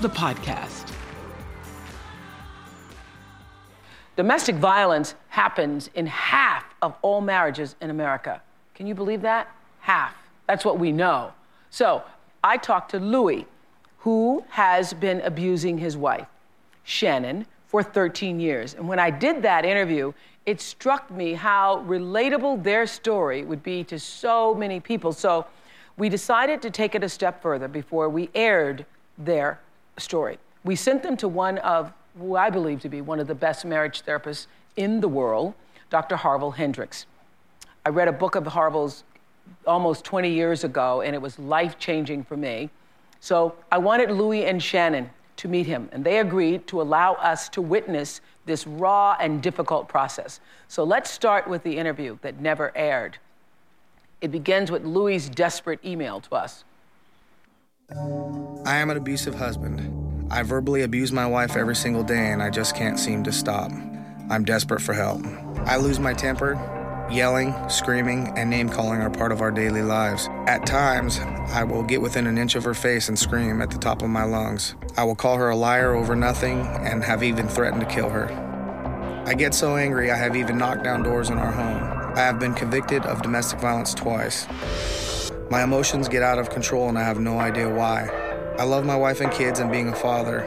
[0.00, 0.92] the podcast.
[4.14, 8.42] Domestic violence happens in half of all marriages in America.
[8.74, 9.50] Can you believe that?
[9.80, 10.14] Half.
[10.46, 11.32] That's what we know.
[11.70, 12.02] So
[12.44, 13.46] I talked to Louis,
[13.98, 16.26] who has been abusing his wife,
[16.84, 18.74] Shannon, for 13 years.
[18.74, 20.12] And when I did that interview,
[20.44, 25.12] it struck me how relatable their story would be to so many people.
[25.12, 25.46] So
[25.96, 28.84] we decided to take it a step further before we aired
[29.18, 29.58] their
[29.98, 30.38] story.
[30.64, 33.64] We sent them to one of who I believe to be one of the best
[33.64, 34.46] marriage therapists
[34.76, 35.54] in the world,
[35.90, 36.16] Dr.
[36.16, 37.06] Harville Hendrix.
[37.84, 39.04] I read a book of Harville's
[39.66, 42.70] almost 20 years ago, and it was life changing for me.
[43.20, 47.48] So I wanted Louis and Shannon to meet him, and they agreed to allow us
[47.50, 50.40] to witness this raw and difficult process.
[50.68, 53.18] So let's start with the interview that never aired.
[54.20, 56.64] It begins with Louis' desperate email to us.
[57.88, 60.28] I am an abusive husband.
[60.28, 63.70] I verbally abuse my wife every single day and I just can't seem to stop.
[64.28, 65.24] I'm desperate for help.
[65.66, 66.54] I lose my temper.
[67.12, 70.28] Yelling, screaming, and name calling are part of our daily lives.
[70.48, 73.78] At times, I will get within an inch of her face and scream at the
[73.78, 74.74] top of my lungs.
[74.96, 78.28] I will call her a liar over nothing and have even threatened to kill her.
[79.24, 82.16] I get so angry, I have even knocked down doors in our home.
[82.16, 84.48] I have been convicted of domestic violence twice.
[85.48, 88.08] My emotions get out of control and I have no idea why.
[88.58, 90.44] I love my wife and kids and being a father.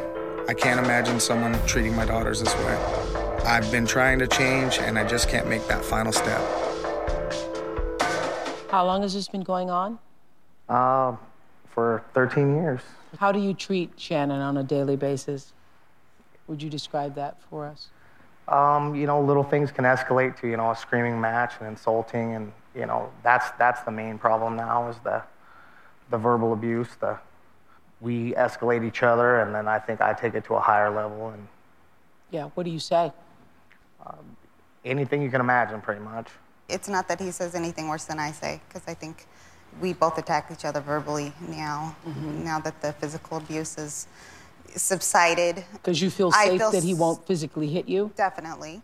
[0.50, 2.76] I can't imagine someone treating my daughters this way.
[3.46, 6.42] I've been trying to change and I just can't make that final step.
[8.70, 10.00] How long has this been going on?
[10.68, 11.16] Uh,
[11.70, 12.82] for 13 years.
[13.20, 15.54] How do you treat Shannon on a daily basis?
[16.48, 17.88] Would you describe that for us?
[18.50, 22.36] Um, you know, little things can escalate to, you know, a screaming match and insulting
[22.36, 25.22] and you know, that's that's the main problem now is the
[26.10, 26.88] the verbal abuse.
[27.00, 27.20] The
[28.02, 31.30] we escalate each other, and then I think I take it to a higher level.
[31.30, 31.48] And
[32.32, 33.12] yeah, what do you say?
[34.06, 34.38] Um,
[34.86, 36.30] anything you can imagine, pretty much.
[36.70, 39.26] It's not that he says anything worse than I say, because I think
[39.82, 41.96] we both attack each other verbally now.
[42.08, 42.44] Mm-hmm.
[42.46, 44.08] Now that the physical abuse is
[44.76, 45.66] subsided.
[45.74, 48.12] Because you feel safe feel that he won't physically hit you.
[48.16, 48.82] Definitely.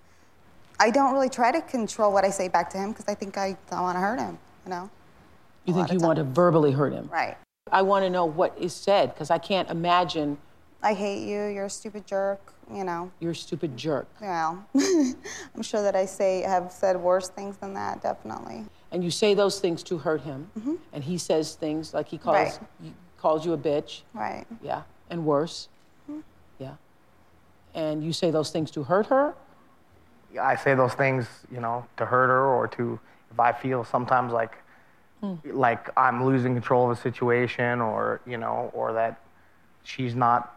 [0.79, 3.37] I don't really try to control what I say back to him because I think
[3.37, 4.89] I don't want to hurt him, you know?
[5.65, 7.09] You think you want to verbally hurt him?
[7.11, 7.37] Right.
[7.71, 10.37] I want to know what is said because I can't imagine.
[10.83, 13.11] I hate you, you're a stupid jerk, you know.
[13.19, 14.07] You're a stupid jerk.
[14.21, 18.65] Well, I'm sure that I say have said worse things than that, definitely.
[18.91, 20.75] And you say those things to hurt him, mm-hmm.
[20.93, 22.59] and he says things like he calls right.
[22.83, 24.01] he calls you a bitch.
[24.13, 24.45] Right.
[24.61, 25.69] Yeah, and worse.
[26.09, 26.21] Mm-hmm.
[26.59, 26.75] Yeah.
[27.73, 29.33] And you say those things to hurt her,
[30.37, 32.99] I say those things, you know, to hurt her or to
[33.31, 34.57] if I feel sometimes like
[35.23, 35.39] mm.
[35.45, 39.21] like I'm losing control of a situation or you know or that
[39.83, 40.55] she's not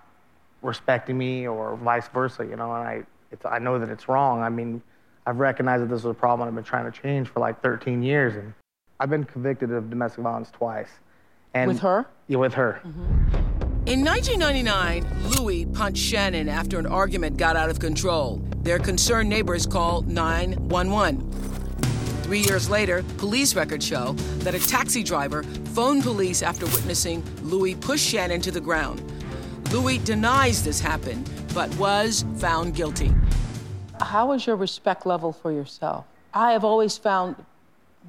[0.63, 4.43] respecting me or vice versa, you know, and I it's, I know that it's wrong.
[4.43, 4.83] I mean,
[5.27, 8.03] I've recognized that this was a problem I've been trying to change for like 13
[8.03, 8.35] years.
[8.35, 8.55] And
[8.99, 10.89] I've been convicted of domestic violence twice.
[11.55, 12.07] And With her?
[12.29, 12.81] Yeah, with her.
[13.89, 18.37] In 1999, Louis punched Shannon after an argument got out of control.
[18.59, 21.33] Their concerned neighbors called 911.
[22.23, 25.43] Three years later, police records show that a taxi driver
[25.73, 29.03] phoned police after witnessing Louis push Shannon to the ground.
[29.73, 33.11] Louis denies this happened, but was found guilty.
[34.03, 36.05] How is your respect level for yourself?
[36.35, 37.37] I have always found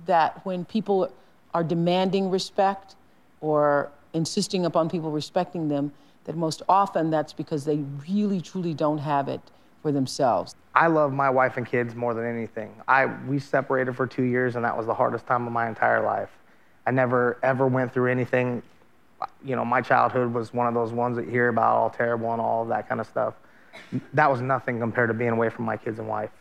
[0.08, 1.10] that when people
[1.54, 2.98] are demanding respect
[3.40, 5.92] or insisting upon people respecting them,
[6.26, 7.78] that most often that's because they
[8.08, 9.42] really, truly don't have it
[9.82, 10.56] for themselves.
[10.76, 12.74] I love my wife and kids more than anything.
[12.88, 16.04] I we separated for two years, and that was the hardest time of my entire
[16.04, 16.30] life.
[16.86, 18.62] I never ever went through anything.
[19.44, 22.32] You know, my childhood was one of those ones that you hear about, all terrible
[22.32, 23.34] and all of that kind of stuff.
[24.14, 26.32] That was nothing compared to being away from my kids and wife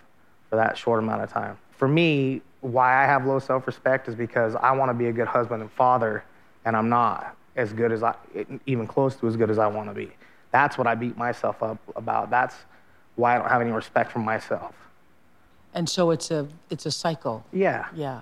[0.51, 1.57] for that short amount of time.
[1.71, 5.29] For me, why I have low self-respect is because I want to be a good
[5.29, 6.25] husband and father,
[6.65, 8.15] and I'm not as good as I,
[8.67, 10.11] even close to as good as I want to be.
[10.53, 12.31] That's what I beat myself up about.
[12.31, 12.55] That's
[13.17, 14.75] why I don't have any respect for myself.
[15.75, 17.45] And so it's a it's a cycle.
[17.53, 17.87] Yeah.
[17.95, 18.21] Yeah.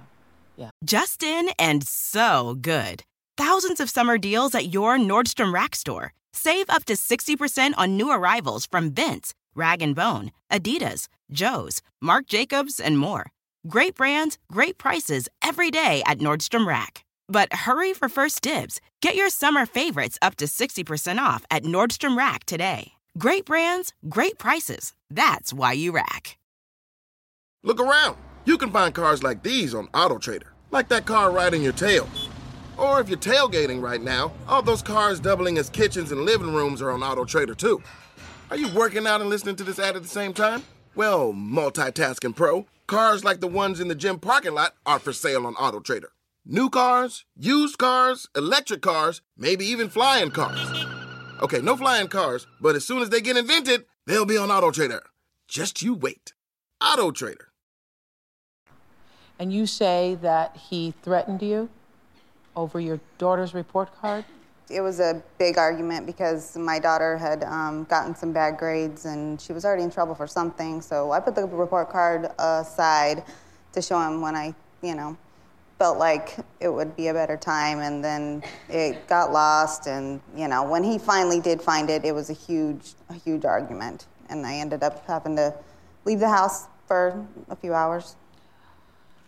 [0.56, 0.70] Yeah.
[0.84, 3.04] Justin and so good.
[3.36, 6.12] Thousands of summer deals at your Nordstrom Rack store.
[6.32, 12.26] Save up to 60% on new arrivals from Vince, Rag & Bone, Adidas, Joe's, Marc
[12.26, 13.26] Jacobs, and more.
[13.68, 17.05] Great brands, great prices every day at Nordstrom Rack.
[17.28, 18.80] But hurry for first dibs.
[19.02, 22.92] Get your summer favorites up to 60% off at Nordstrom Rack today.
[23.18, 24.92] Great brands, great prices.
[25.10, 26.38] That's why you rack.
[27.62, 28.16] Look around.
[28.44, 32.08] You can find cars like these on AutoTrader, like that car riding your tail.
[32.76, 36.80] Or if you're tailgating right now, all those cars doubling as kitchens and living rooms
[36.80, 37.82] are on AutoTrader too.
[38.50, 40.62] Are you working out and listening to this ad at the same time?
[40.94, 45.46] Well, multitasking pro, cars like the ones in the gym parking lot are for sale
[45.46, 46.10] on AutoTrader.
[46.48, 50.86] New cars, used cars, electric cars, maybe even flying cars.
[51.42, 54.70] Okay, no flying cars, but as soon as they get invented, they'll be on Auto
[54.70, 55.02] Trader.
[55.48, 56.34] Just you wait.
[56.80, 57.48] Auto Trader.
[59.40, 61.68] And you say that he threatened you
[62.54, 64.24] over your daughter's report card?
[64.70, 69.40] It was a big argument because my daughter had um, gotten some bad grades and
[69.40, 70.80] she was already in trouble for something.
[70.80, 73.24] So I put the report card aside
[73.72, 75.16] to show him when I, you know,
[75.78, 77.80] felt like it would be a better time.
[77.80, 79.86] And then it got lost.
[79.86, 83.44] And, you know, when he finally did find it, it was a huge, a huge
[83.44, 84.06] argument.
[84.28, 85.54] And I ended up having to
[86.04, 88.16] leave the house for a few hours.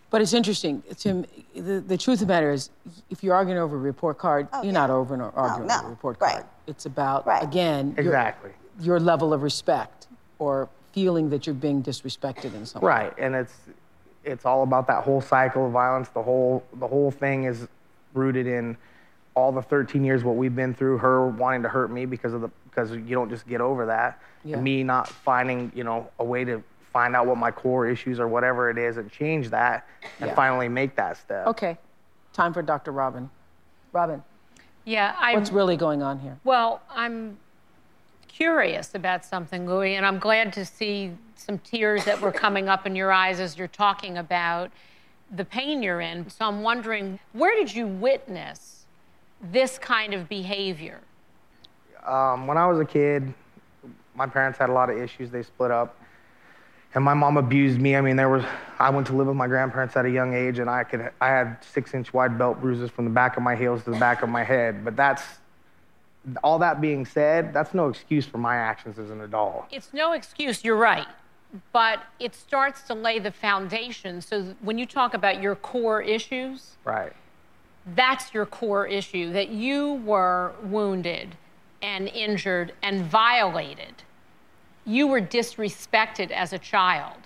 [0.09, 0.81] But it's interesting.
[0.97, 1.23] Tim,
[1.55, 2.71] the, the truth of the matter is,
[3.11, 4.71] if you're arguing over a report card, Oh, you're yeah.
[4.71, 6.45] not over no, arguing no, over a report card right.
[6.65, 7.43] It's about, Right.
[7.43, 8.51] again, your- Exactly.
[8.79, 10.07] your level of respect
[10.39, 12.89] or feeling that you're being disrespected in some way.
[12.89, 13.53] Right, and it's
[14.23, 16.09] it's all about that whole cycle of violence.
[16.09, 17.67] The whole the whole thing is
[18.13, 18.75] rooted in
[19.35, 20.97] all the 13 years what we've been through.
[20.97, 24.19] Her wanting to hurt me because of the because you don't just get over that.
[24.43, 24.55] Yeah.
[24.55, 28.19] And me not finding you know a way to find out what my core issues
[28.19, 29.87] or whatever it is and change that
[30.19, 30.35] and Yeah.
[30.35, 31.45] finally make that step.
[31.47, 31.77] Okay.
[32.33, 32.91] Time for Dr.
[32.91, 33.29] Robin.
[33.91, 34.23] Robin,
[34.85, 35.33] Yeah, I.
[35.35, 36.37] what's really going on here?
[36.43, 37.37] Well, I'm
[38.27, 42.85] curious about something, Louis, and I'm glad to see some tears that were coming up
[42.85, 44.71] in your eyes as you're talking about
[45.31, 46.29] the pain you're in.
[46.29, 48.85] So I'm wondering, where did you witness
[49.41, 50.99] this kind of behavior?
[52.05, 53.33] Um, when I was a kid,
[54.15, 55.29] my parents had a lot of issues.
[55.29, 55.95] They split up.
[56.95, 57.95] And my mom abused me.
[57.95, 58.43] I mean, there was,
[58.79, 61.27] I went to live with my grandparents at a young age, and I could, I
[61.27, 64.23] had six inch wide belt bruises from the back of my heels to the back
[64.23, 64.83] of my head.
[64.83, 65.23] But that's,
[66.43, 69.65] all that being said, that's no excuse for my actions as an adult.
[69.71, 71.07] It's no excuse, you're right.
[71.71, 74.21] But it starts to lay the foundation.
[74.21, 77.13] So when you talk about your core issues, Right.
[77.85, 81.35] that's your core issue that you were wounded
[81.81, 84.03] and injured and violated.
[84.85, 87.17] You were disrespected as a child,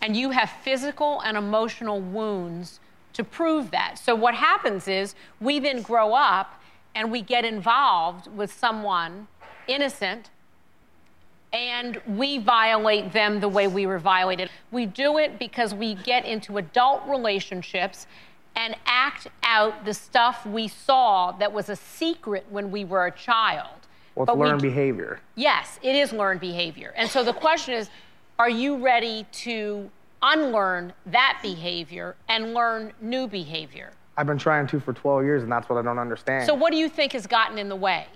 [0.00, 2.80] and you have physical and emotional wounds
[3.12, 3.98] to prove that.
[3.98, 6.60] So, what happens is we then grow up
[6.94, 9.28] and we get involved with someone
[9.66, 10.30] innocent
[11.52, 14.50] and we violate them the way we were violated.
[14.70, 18.06] We do it because we get into adult relationships
[18.56, 23.10] and act out the stuff we saw that was a secret when we were a
[23.10, 23.68] child.
[24.14, 25.20] Well, it's But learned d- behavior.
[25.36, 26.92] Yes, it is learned behavior.
[26.96, 27.90] And so the question is
[28.38, 29.90] are you ready to
[30.22, 33.90] unlearn that behavior and learn new behavior?
[34.16, 36.46] I've been trying to for 12 years, and that's what I don't understand.
[36.46, 38.06] So, what do you think has gotten in the way?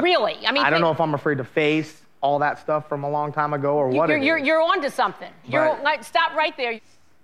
[0.00, 0.38] really?
[0.46, 3.04] I mean, I don't think- know if I'm afraid to face all that stuff from
[3.04, 4.46] a long time ago or what you're, it you're, is.
[4.46, 5.30] you're onto something.
[5.44, 6.80] You're like, stop right there.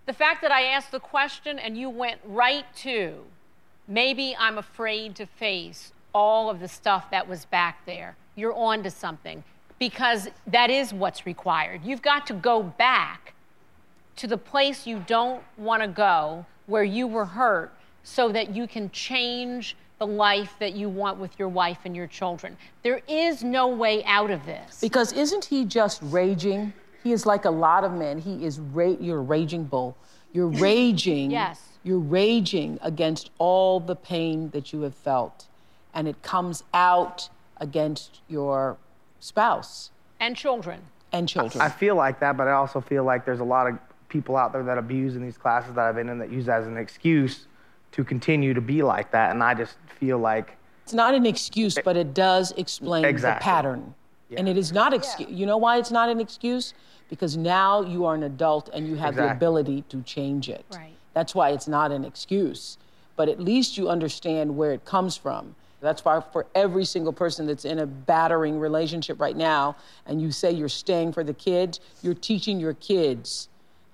[0.06, 3.24] The fact that I asked the question and you went right to,
[3.86, 8.16] maybe I'm afraid to face all of the stuff that was back there.
[8.34, 9.44] You're onto something
[9.78, 11.84] because that is what's required.
[11.84, 13.34] You've got to go back
[14.16, 18.66] to the place you don't want to go where you were hurt so that you
[18.66, 22.56] can change the life that you want with your wife and your children.
[22.82, 24.80] There is no way out of this.
[24.80, 26.72] Because isn't he just raging?
[27.02, 28.18] He is like a lot of men.
[28.18, 29.96] He is ra- you're a raging bull.
[30.32, 31.30] You're raging.
[31.30, 31.60] Yes.
[31.82, 35.46] You're raging against all the pain that you have felt,
[35.94, 37.28] and it comes out
[37.58, 38.76] against your
[39.20, 39.90] spouse
[40.20, 40.80] and children.
[41.12, 41.60] and children.
[41.62, 43.78] I feel like that, but I also feel like there's a lot of
[44.08, 46.60] people out there that abuse in these classes that I've been in that use that
[46.60, 47.46] as an excuse
[47.98, 49.32] to continue to be like that.
[49.32, 53.40] And I just feel like It's not an excuse, but it does explain Exactly.
[53.40, 53.94] the pattern.
[54.36, 55.28] And it is not excuse.
[55.28, 56.74] You know why it's not an excuse?
[57.10, 60.64] Because now you are an adult and you have the ability to change it.
[60.72, 60.92] Right.
[61.12, 62.78] That's why it's not an excuse.
[63.16, 65.56] But at least you understand where it comes from.
[65.80, 69.74] That's why for every single person that's in a battering relationship right now,
[70.06, 73.48] and you say you're staying for the kids, you're teaching your kids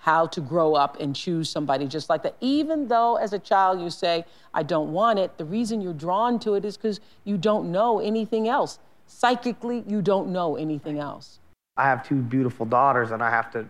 [0.05, 2.37] how to grow up and choose somebody just like that.
[2.43, 6.39] Even though as a child you say, I don't want it, the reason you're drawn
[6.41, 8.79] to it is because you don't know anything else.
[9.07, 11.39] Psychically, you don't know anything else.
[11.79, 13.67] I have two beautiful daughters, and I have to.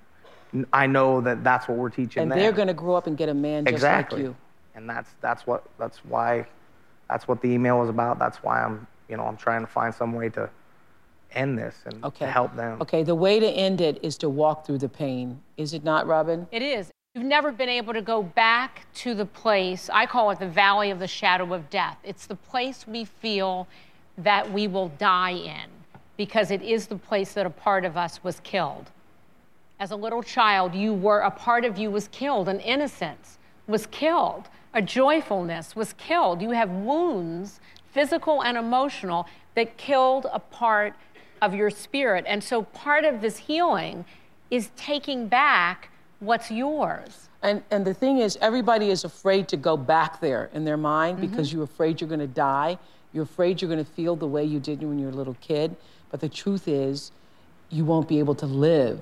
[0.73, 2.38] I know that that's what we're teaching And them.
[2.41, 4.23] they're going to grow up and get a man just exactly.
[4.23, 4.37] like you.
[4.75, 6.49] And that's that's what that's why
[7.09, 8.19] that's what the email was about.
[8.19, 10.50] That's why I'm you know I'm trying to find some way to
[11.35, 12.26] end this and Okay.
[12.26, 12.81] to help them.
[12.81, 15.41] Okay, the way to end it is to walk through the pain.
[15.57, 16.47] Is it not, Robin?
[16.50, 16.91] It is.
[17.14, 20.91] You've never been able to go back to the place, I call it the valley
[20.91, 21.99] of the shadow of death.
[22.03, 23.69] It's the place we feel
[24.19, 25.71] that we will die in
[26.17, 28.91] because it is the place that a part of us was killed.
[29.79, 33.87] As a little child, you were, a part of you was killed, an innocence was
[33.87, 36.43] killed, a joyfulness was killed.
[36.43, 37.61] You have wounds,
[37.93, 40.95] physical and emotional, that killed a part
[41.45, 42.25] of your spirit.
[42.27, 44.05] And so part of this healing
[44.51, 47.29] is taking back what's yours.
[47.43, 51.19] And, and the thing is, everybody is afraid to go back there in their mind
[51.19, 51.27] mm-hmm.
[51.29, 52.79] because you're afraid you're going to die.
[53.13, 55.37] You're afraid you're going to feel the way you did when you were a little
[55.41, 55.77] kid.
[56.11, 57.13] But the truth is,
[57.69, 59.01] you won't be able to live,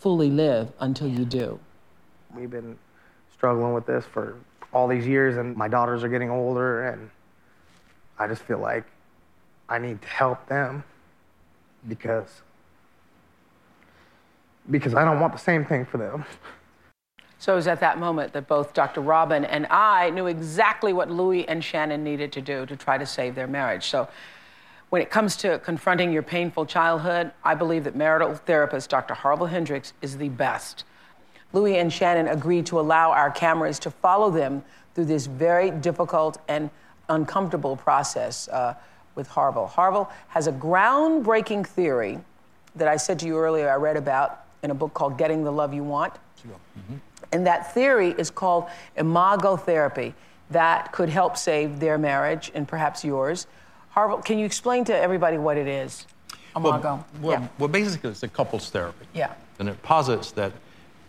[0.00, 1.58] fully live, until you do.
[2.34, 2.76] We've been
[3.32, 4.36] struggling with this for
[4.72, 7.10] all these years, and my daughters are getting older, and
[8.18, 8.84] I just feel like
[9.68, 10.84] I need to help them
[11.88, 12.42] because
[14.70, 16.24] because I don't want the same thing for them.
[17.38, 19.00] So it was at that moment that both Dr.
[19.00, 23.06] Robin and I knew exactly what Louis and Shannon needed to do to try to
[23.06, 23.86] save their marriage.
[23.86, 24.08] So
[24.90, 29.14] when it comes to confronting your painful childhood, I believe that marital therapist Dr.
[29.14, 30.84] Harville Hendrix is the best.
[31.52, 34.64] Louis and Shannon agreed to allow our cameras to follow them
[34.94, 36.70] through this very difficult and
[37.08, 38.74] uncomfortable process uh,
[39.18, 39.66] with Harville.
[39.66, 42.20] Harville has a groundbreaking theory
[42.76, 45.50] that I said to you earlier I read about in a book called Getting the
[45.50, 46.14] Love You Want.
[47.32, 50.14] And that theory is called imago therapy
[50.50, 53.46] That could help save their marriage and perhaps yours.
[53.90, 56.06] Harville, can you explain to everybody what it is?
[56.56, 57.04] Imago.
[57.20, 57.48] Well, yeah.
[57.58, 59.04] well, basically, it's a couples therapy.
[59.12, 59.34] Yeah.
[59.58, 60.52] And it posits that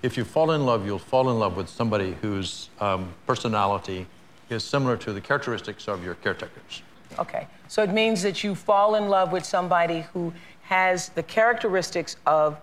[0.02, 4.08] if you fall in love, you'll fall in love with somebody whose um, personality
[4.50, 6.82] is similar to the characteristics of your caretakers.
[7.18, 7.48] Okay.
[7.68, 12.58] So it means that you fall in love with somebody who has the characteristics of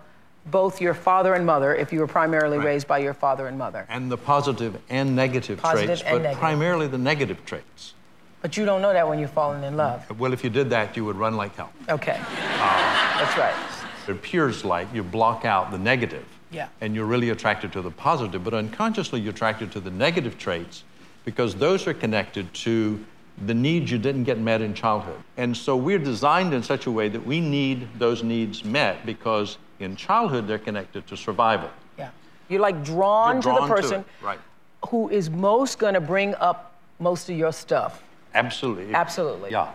[0.45, 3.85] both your father and mother, if you were primarily raised by your father and mother.
[3.89, 6.39] And the positive and negative, Positive traits, and but negative.
[6.39, 7.93] primarily the negative traits.
[8.41, 10.17] But you don't know that when you're falling in love.
[10.17, 11.71] Well, if you did that, you would run like hell.
[11.89, 12.13] Okay.
[12.13, 12.23] Um,
[13.19, 13.55] That's right.
[14.07, 16.69] It appears like you block out the negative, Yeah.
[16.79, 20.85] and you're really attracted to the positive, but unconsciously you're attracted to the negative traits
[21.25, 23.03] because those are connected to
[23.45, 25.17] the needs you didn't get met in childhood.
[25.37, 29.57] And so we're designed in such a way that we need those needs met because
[29.79, 31.69] in childhood they're connected to survival.
[31.97, 32.09] Yeah.
[32.49, 34.39] You're like drawn, You're to the person it, right.
[34.89, 38.01] who is most going to bring up most of your stuff.
[38.33, 38.93] Absolutely.
[38.93, 39.51] Absolutely.
[39.51, 39.71] Yeah.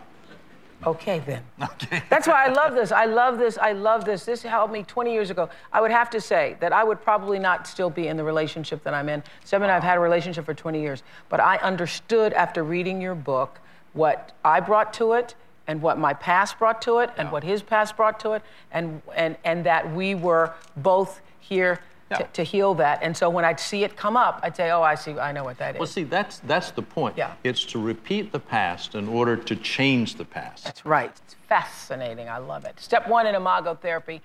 [0.85, 1.43] Okay, then.
[1.61, 2.03] Okay.
[2.09, 2.91] That's why I love this.
[2.91, 3.57] I love this.
[3.57, 4.25] I love this.
[4.25, 5.49] This helped me 20 years ago.
[5.71, 8.83] I would have to say that I would probably not still be in the relationship
[8.83, 9.23] that I'm in.
[9.43, 11.03] Seven, I've had a relationship for 20 years.
[11.29, 13.59] But I understood after reading your book
[13.93, 15.35] what I brought to it
[15.67, 19.01] and what my past brought to it and what his past brought to it and,
[19.15, 21.79] and, and that we were both here
[22.17, 22.99] to, to heal that.
[23.01, 25.43] And so when I'd see it come up, I'd say, oh, I see, I know
[25.43, 25.79] what that is.
[25.79, 27.17] Well, see, that's that's the point.
[27.17, 27.33] Yeah.
[27.43, 30.63] It's to repeat the past in order to change the past.
[30.65, 31.11] That's right.
[31.25, 32.29] It's fascinating.
[32.29, 32.79] I love it.
[32.79, 34.21] Step one in imago therapy.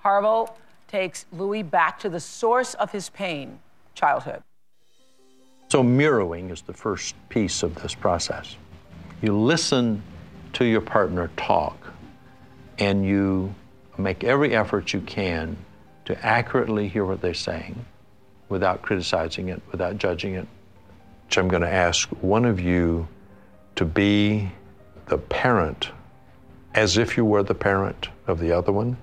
[0.00, 0.56] Harville
[0.88, 3.58] takes Louis back to the source of his pain,
[3.94, 4.42] childhood.
[5.68, 8.56] So mirroring is the first piece of this process.
[9.22, 10.02] You listen
[10.52, 11.78] to your partner talk
[12.78, 13.54] and you
[13.96, 15.56] make every effort you can
[16.04, 17.84] to accurately hear what they're saying
[18.48, 20.46] without criticizing it, without judging it.
[21.30, 23.08] So I'm going to ask one of you
[23.76, 24.50] to be
[25.06, 25.90] the parent
[26.74, 28.96] as if you were the parent of the other one.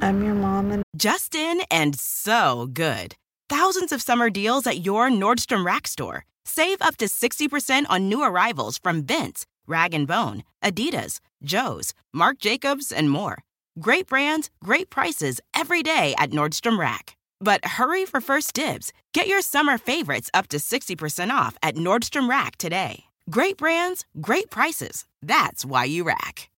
[0.00, 3.14] I'm your mom and Justin and so good.
[3.48, 6.24] Thousands of summer deals at your Nordstrom Rack store.
[6.44, 12.38] Save up to 60% on new arrivals from Vince, Rag & Bone, Adidas, Joe's, Marc
[12.38, 13.44] Jacobs, and more.
[13.80, 17.16] Great brands, great prices every day at Nordstrom Rack.
[17.40, 18.92] But hurry for first dibs.
[19.14, 23.04] Get your summer favorites up to 60% off at Nordstrom Rack today.
[23.30, 25.06] Great brands, great prices.
[25.22, 26.50] That's why you rack.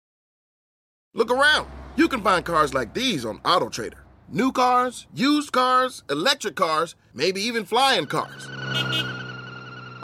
[1.15, 1.69] Look around.
[1.95, 4.01] You can find cars like these on AutoTrader.
[4.29, 8.49] New cars, used cars, electric cars, maybe even flying cars.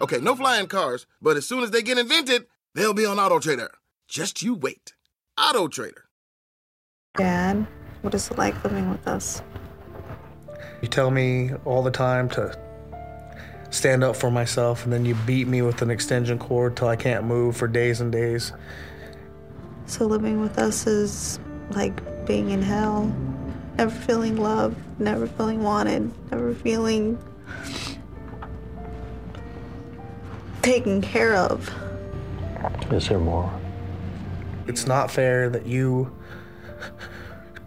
[0.00, 3.70] Okay, no flying cars, but as soon as they get invented, they'll be on AutoTrader.
[4.06, 4.94] Just you wait.
[5.36, 6.02] AutoTrader.
[7.20, 7.66] Dad,
[8.02, 9.42] what is it like living with us?
[10.80, 12.56] You tell me all the time to
[13.70, 16.94] stand up for myself, and then you beat me with an extension cord till I
[16.94, 18.52] can't move for days and days.
[19.86, 21.40] So living with us is
[21.72, 23.12] like being in hell.
[23.76, 27.18] Never feeling love, never feeling wanted, never feeling
[30.62, 31.68] taken care of.
[32.92, 33.52] Is there more?
[34.68, 36.16] It's not fair that you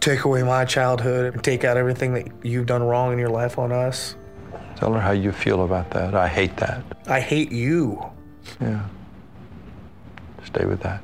[0.00, 3.58] take away my childhood and take out everything that you've done wrong in your life
[3.58, 4.16] on us.
[4.76, 6.14] Tell her how you feel about that.
[6.14, 6.84] I hate that.
[7.06, 8.04] I hate you.
[8.60, 8.84] Yeah.
[10.44, 11.02] Stay with that.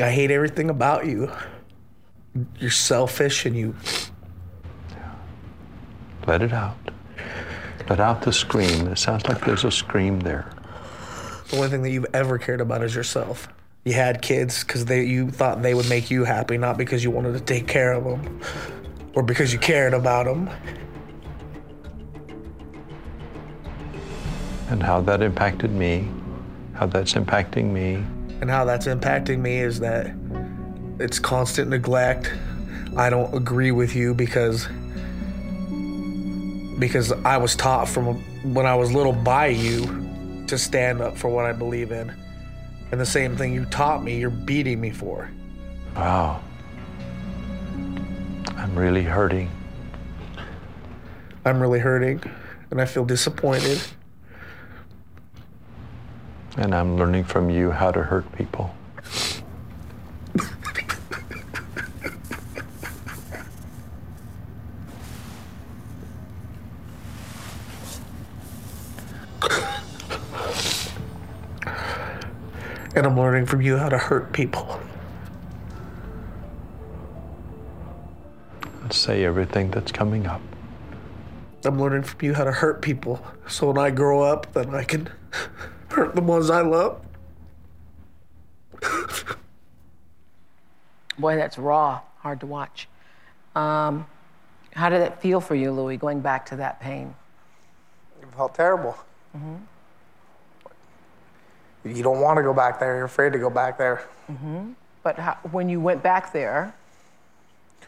[0.00, 1.30] I hate everything about you.
[2.58, 3.76] You're selfish and you.
[4.90, 5.14] Yeah.
[6.26, 6.76] Let it out.
[7.88, 8.88] Let out the scream.
[8.88, 10.50] It sounds like there's a scream there.
[11.50, 13.48] The only thing that you've ever cared about is yourself.
[13.84, 17.10] You had kids because they you thought they would make you happy, not because you
[17.10, 18.40] wanted to take care of them
[19.14, 20.48] or because you cared about them.
[24.68, 26.08] And how that impacted me,
[26.74, 28.04] how that's impacting me.
[28.40, 30.14] And how that's impacting me is that
[31.00, 32.32] it's constant neglect.
[32.96, 34.68] I don't agree with you because
[36.78, 38.16] because I was taught from
[38.54, 42.14] when I was little by you to stand up for what I believe in.
[42.92, 45.30] And the same thing you taught me, you're beating me for.
[45.96, 46.42] Wow.
[48.54, 49.50] I'm really hurting.
[51.44, 52.22] I'm really hurting
[52.70, 53.82] and I feel disappointed.
[56.58, 58.74] And I'm learning from you how to hurt people.
[72.94, 74.80] And I'm learning from you how to hurt people.
[78.82, 80.42] And say everything that's coming up.
[81.64, 83.24] I'm learning from you how to hurt people.
[83.46, 85.08] So when I grow up, then I can
[85.88, 87.00] hurt the ones I love.
[91.18, 92.88] Boy, that's raw, hard to watch.
[93.54, 94.06] Um,
[94.72, 97.14] how did it feel for you, Louis, going back to that pain?
[98.20, 98.96] It felt terrible.
[99.36, 99.56] Mm-hmm.
[101.84, 102.96] You don't want to go back there.
[102.96, 104.08] You're afraid to go back there.
[104.30, 104.72] Mm-hmm.
[105.02, 106.74] But how, when you went back there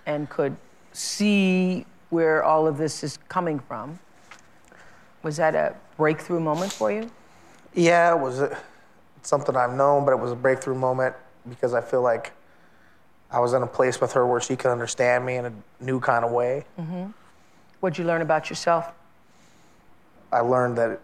[0.07, 0.57] and could
[0.93, 3.99] see where all of this is coming from,
[5.23, 7.11] was that a breakthrough moment for you?
[7.73, 8.57] Yeah, it was a,
[9.23, 11.15] something I've known, but it was a breakthrough moment
[11.49, 12.33] because I feel like
[13.31, 16.01] I was in a place with her where she could understand me in a new
[16.01, 16.65] kind of way.
[16.79, 17.07] Mm-hmm.
[17.81, 18.93] What'd you learn about yourself?
[20.33, 21.01] I learned that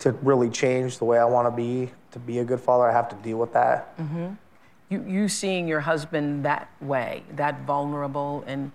[0.00, 2.92] to really change the way I want to be, to be a good father, I
[2.92, 3.96] have to deal with that.
[3.98, 4.34] Mm-hmm.
[4.88, 8.70] You, you seeing your husband that way, that vulnerable, and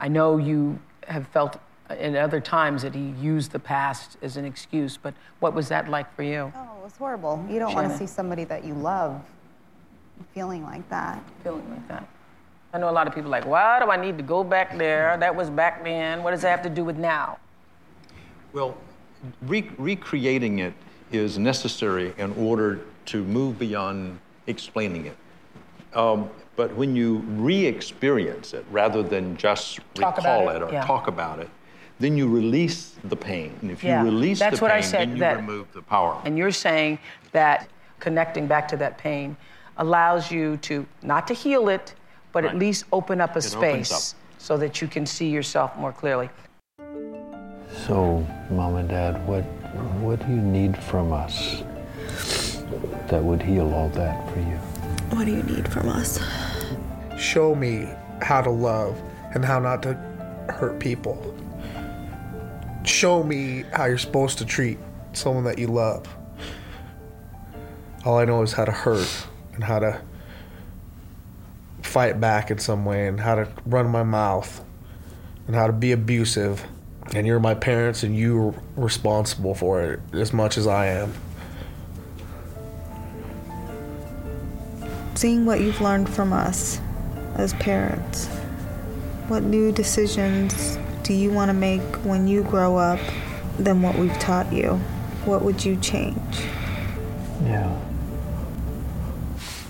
[0.00, 1.58] I know you have felt
[1.98, 5.88] in other times that he used the past as an excuse, but what was that
[5.88, 6.52] like for you?
[6.56, 7.44] Oh, it was horrible.
[7.48, 9.20] You don't want to see somebody that you love
[10.34, 11.22] feeling like that.
[11.42, 12.08] Feeling like that.
[12.72, 15.16] I know a lot of people like, why do I need to go back there?
[15.18, 16.22] That was back then.
[16.22, 17.38] What does that have to do with now?
[18.52, 18.76] Well,
[19.42, 20.74] re- recreating it
[21.10, 25.16] is necessary in order to move beyond explaining it.
[25.94, 30.84] Um, But when you re-experience it, rather than just Talk recall it, it, or yeah.
[30.84, 31.48] talk about it,
[31.98, 33.56] then you release the pain.
[33.62, 35.80] And if Yeah, you release that's the what I said, then you that- remove the
[35.80, 36.20] power.
[36.26, 36.98] And you're saying
[37.32, 37.68] that
[38.00, 39.34] connecting back to that pain
[39.78, 41.94] allows you to not to heal it,
[42.32, 45.92] but at least open up a It space so that you can see yourself more
[45.92, 46.28] clearly.
[47.86, 49.42] So, mom and dad, what
[50.02, 51.64] what do you need from us
[53.08, 54.56] that would heal all that for you?
[55.16, 56.20] What do you need from us?
[57.18, 57.88] Show me
[58.20, 59.00] how to love
[59.34, 59.94] and how not to
[60.48, 61.34] hurt people.
[62.84, 64.78] Show me how you're supposed to treat
[65.12, 66.06] someone that you love.
[68.04, 70.00] All I know is how to hurt and how to
[71.82, 74.64] fight back in some way and how to run my mouth
[75.48, 76.64] and how to be abusive.
[77.14, 81.12] And you're my parents and you're responsible for it as much as I am.
[85.14, 86.80] Seeing what you've learned from us
[87.34, 88.28] as parents,
[89.28, 93.00] what new decisions do you want to make when you grow up
[93.58, 94.76] than what we've taught you?
[95.24, 96.16] What would you change?
[97.44, 97.68] Yeah.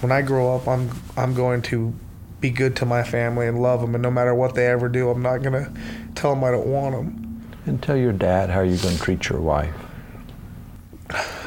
[0.00, 1.94] when I grow up, I'm I'm going to
[2.42, 5.08] be good to my family and love them, and no matter what they ever do,
[5.08, 5.72] I'm not gonna
[6.14, 7.52] tell them I don't want them.
[7.64, 9.72] And tell your dad how you're going to treat your wife.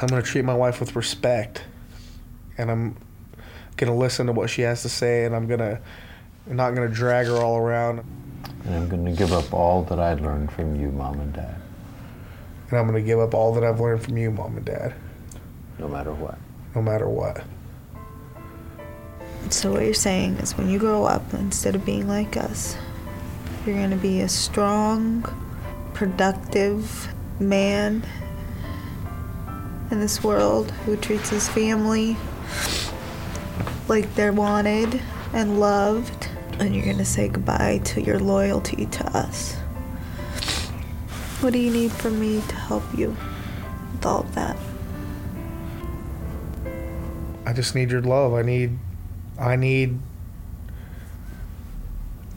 [0.01, 1.63] I'm gonna treat my wife with respect,
[2.57, 2.95] and I'm
[3.75, 5.81] gonna listen to what she has to say, and I'm gonna
[6.49, 7.99] I'm not gonna drag her all around,
[8.65, 11.55] And I'm going to give up all that I learned from you, mom and dad,
[12.69, 14.93] and I'm gonna give up all that I've learned from you, mom and dad,
[15.77, 16.37] no matter what.
[16.73, 17.43] no matter what.
[19.49, 22.75] So, what you're saying is when you grow up, instead of being like us,
[23.65, 25.23] you're going to be a strong,
[25.93, 28.05] productive man
[29.91, 32.17] in this world who treats his family
[33.87, 35.01] like they're wanted
[35.33, 36.29] and loved.
[36.59, 39.55] And you're going to say goodbye to your loyalty to us.
[41.41, 43.15] What do you need from me to help you
[43.91, 44.57] with all of that?
[47.45, 48.33] I just need your love.
[48.33, 48.77] I need,
[49.39, 49.99] I need,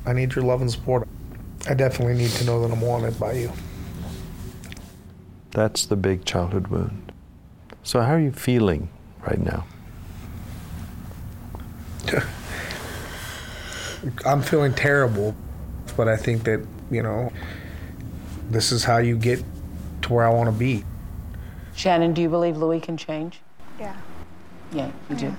[0.04, 1.06] I need your love and support.
[1.68, 3.52] I definitely need to know that I'm wanted by you.
[5.50, 7.12] That's the big childhood wound.
[7.82, 8.88] So, how are you feeling
[9.26, 9.66] right now?
[14.24, 15.34] I'm feeling terrible,
[15.96, 17.32] but I think that, you know,
[18.50, 19.42] this is how you get
[20.02, 20.84] to where I want to be.
[21.74, 23.40] Shannon, do you believe Louis can change?
[23.78, 23.96] Yeah.
[24.72, 25.36] Yeah, you do.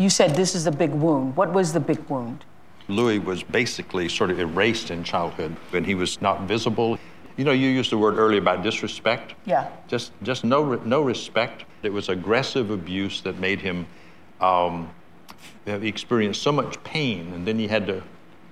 [0.00, 1.36] You said this is a big wound.
[1.36, 2.46] What was the big wound?
[2.88, 6.98] Louis was basically sort of erased in childhood when he was not visible.
[7.36, 9.34] You know, you used the word earlier about disrespect.
[9.44, 9.68] Yeah.
[9.88, 11.66] Just, just no, no respect.
[11.82, 13.86] It was aggressive abuse that made him
[14.40, 14.88] um,
[15.66, 18.02] have experienced so much pain, and then he had to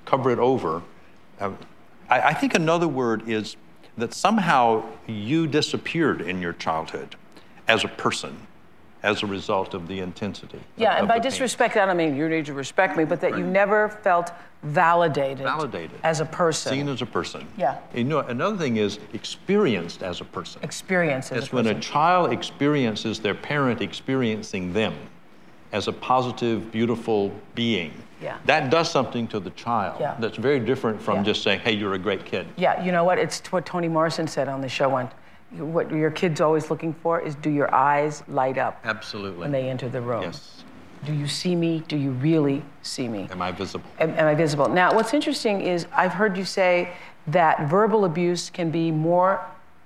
[0.04, 0.82] cover it over.
[1.40, 1.52] Uh,
[2.11, 3.56] I, I think another word is
[3.96, 7.16] that somehow you disappeared in your childhood
[7.66, 8.46] as a person
[9.02, 10.56] as a result of the intensity.
[10.56, 11.30] of- Yeah, and of by the pain.
[11.30, 14.32] disrespect, I don't mean you need to respect me, but that you never felt
[14.64, 15.98] validated, Validated.
[16.02, 16.72] as a person.
[16.72, 17.46] Seen as a person.
[17.56, 17.76] Yeah.
[17.94, 20.61] You know, another thing is experienced as a person.
[20.64, 24.94] Experience as It's a when a child experiences their parent experiencing them
[25.72, 27.92] as a positive, beautiful being.
[28.20, 28.38] Yeah.
[28.46, 29.98] That does something to the child.
[30.00, 30.16] Yeah.
[30.18, 31.22] That's very different from Yeah.
[31.22, 33.18] just saying, "Hey, you're a great kid." Yeah, you know what?
[33.18, 35.12] It's what Toni Morrison said on the show once.
[35.52, 39.40] What your kid's always looking for is do your eyes light up Absolutely.
[39.40, 40.22] when they enter the room?
[40.22, 40.64] Yes.
[41.04, 41.82] Do you see me?
[41.88, 43.28] Do you really see me?
[43.30, 43.88] Am I visible?
[43.98, 44.68] Am, am I visible?
[44.68, 46.92] Now, what's interesting is I've heard you say
[47.28, 49.40] that verbal abuse can be more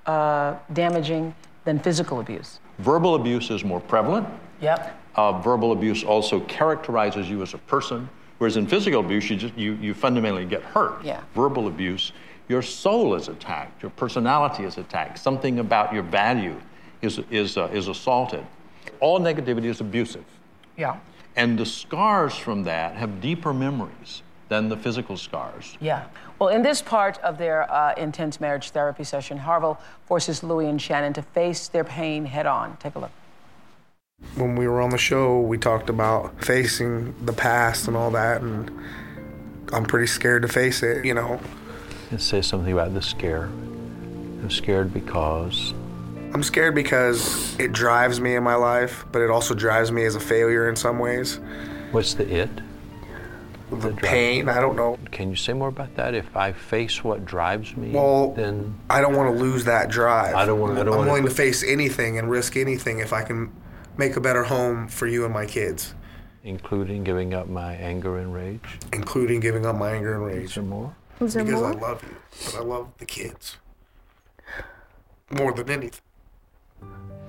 [0.07, 2.59] uh, damaging than physical abuse.
[2.79, 4.27] Verbal abuse is more prevalent.
[4.61, 4.99] Yep.
[5.15, 9.57] Uh, verbal abuse also characterizes you as a person, whereas in physical abuse, you just
[9.57, 11.05] you, you fundamentally get hurt.
[11.05, 11.23] Yeah.
[11.35, 12.13] Verbal abuse,
[12.49, 16.61] your soul is attacked, your personality is attacked, something about your value
[17.01, 18.45] is is uh, is assaulted.
[19.01, 20.25] All negativity is abusive,
[20.77, 20.97] Yeah.
[21.37, 25.77] and the scars from that have deeper memories than the physical scars.
[25.81, 26.05] Yeah.
[26.39, 30.81] Well, in this part of their uh, intense marriage therapy session, Harville forces Louis and
[30.81, 32.77] Shannon to face their pain head on.
[32.77, 33.11] Take a look.
[34.37, 38.43] When we were on the show, we talked about facing the past and all that,
[38.43, 38.71] and
[39.73, 41.41] I'm pretty scared to face it, you know.
[42.13, 43.45] And say something about the scare.
[43.45, 45.73] I'm scared because
[46.35, 50.15] I'm scared because it drives me in my life, but it also drives me as
[50.15, 51.41] a failure in some ways.
[51.91, 52.51] what's the it?
[53.71, 54.99] The pain, I don't know.
[55.11, 56.15] Can you say more about that?
[56.15, 60.35] If I face what drives me, Well, then I don't want to lose that drive.
[60.35, 63.23] I don't I don't I'm wanna- willing to face anything and risk anything if I
[63.23, 63.51] can
[63.97, 65.95] make a better home for you and my kids.
[66.45, 68.79] Including giving up my anger and rage?
[68.93, 70.55] including giving up my anger and rage.
[70.55, 70.95] There more?
[71.23, 71.71] Was there because more?
[71.73, 73.57] I love you, but I love the kids
[75.31, 76.01] more than anything.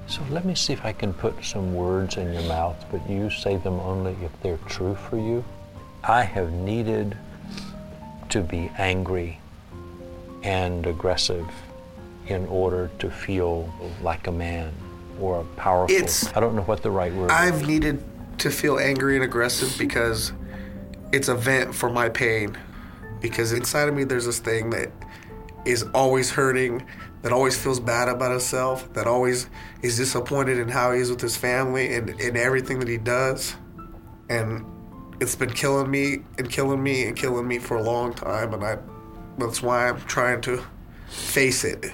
[0.07, 3.29] So let me see if I can put some words in your mouth, but you
[3.29, 5.45] say them only if they're true for you.
[6.03, 7.15] I have needed
[8.29, 9.39] to be angry
[10.43, 11.45] and aggressive
[12.27, 14.73] in order to feel like a man
[15.21, 15.95] or a powerful.
[15.95, 17.31] It's- I don't know what the right word is.
[17.31, 18.03] I've needed
[18.39, 20.33] to feel angry and aggressive because
[21.11, 22.57] it's a vent for my pain.
[23.23, 24.91] Because inside of me, there's this thing that
[25.65, 26.85] is always hurting,
[27.21, 29.47] that always feels bad about himself, that always
[29.81, 33.55] is disappointed in how he is with his family and in everything that he does.
[34.29, 34.65] And
[35.21, 38.53] it's been killing me and killing me and killing me for a long time.
[38.53, 38.77] And I,
[39.37, 40.61] that's why I'm trying to
[41.07, 41.93] face it.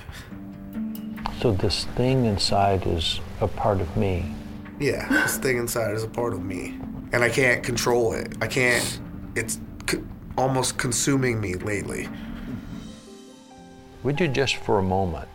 [1.42, 4.34] So this thing inside is a part of me.
[4.80, 6.80] Yeah, this thing inside is a part of me,
[7.12, 8.34] and I can't control it.
[8.42, 9.00] I can't.
[9.36, 9.60] It's
[10.39, 12.08] almost consuming me lately.
[14.04, 15.28] Would you just for a moment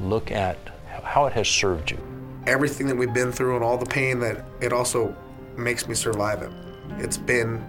[0.00, 0.58] look at
[1.04, 1.98] how it has served you?
[2.44, 5.14] Everything that we've been through and all the pain that it also
[5.56, 6.50] makes me survive it.
[6.98, 7.64] It's been,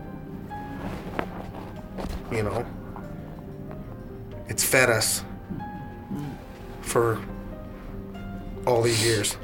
[2.32, 2.66] you know,
[4.48, 5.24] it's fed us
[6.82, 7.22] for
[8.66, 9.38] all these years.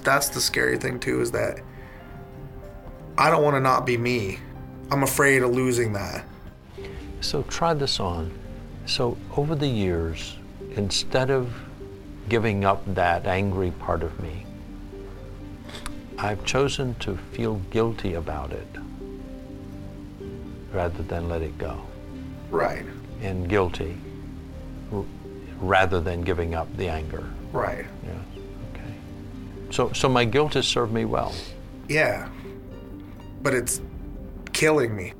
[0.00, 1.60] That's the scary thing too is that
[3.16, 4.40] I don't want to not be me.
[4.90, 6.24] I'm afraid of losing that.
[7.20, 8.32] So try this on.
[8.86, 10.36] So over the years,
[10.76, 11.52] instead of
[12.28, 14.44] giving up that angry part of me,
[16.18, 18.66] I've chosen to feel guilty about it
[20.72, 21.80] rather than let it go.
[22.50, 22.84] Right.
[23.20, 23.96] And guilty
[24.92, 25.04] r-
[25.60, 27.24] rather than giving up the anger.
[27.52, 27.86] Right.
[28.04, 28.42] Yes.
[28.72, 28.94] Okay.
[29.70, 31.34] So, so my guilt has served me well.
[31.88, 32.28] Yeah.
[33.42, 33.80] But it's
[34.58, 35.12] killing me.